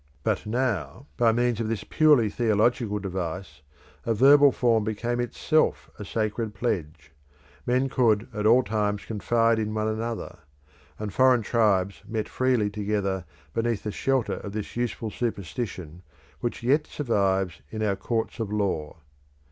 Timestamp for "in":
9.59-9.71, 17.69-17.83